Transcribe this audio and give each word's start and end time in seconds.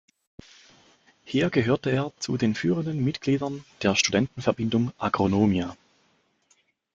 Hier 1.25 1.51
gehörte 1.51 1.91
er 1.91 2.11
zu 2.17 2.35
den 2.35 2.55
führenden 2.55 3.03
Mitgliedern 3.03 3.63
der 3.83 3.95
Studentenverbindung 3.95 4.91
Agronomia. 4.97 5.77